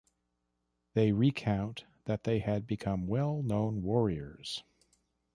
[0.95, 4.63] They recount that they had become well known warriors.